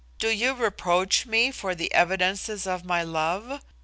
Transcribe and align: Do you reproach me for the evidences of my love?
Do 0.17 0.29
you 0.29 0.55
reproach 0.55 1.27
me 1.27 1.51
for 1.51 1.75
the 1.75 1.93
evidences 1.93 2.65
of 2.65 2.83
my 2.83 3.03
love? 3.03 3.61